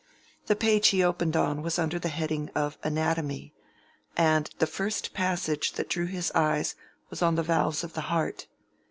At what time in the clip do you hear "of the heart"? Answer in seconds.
7.83-8.47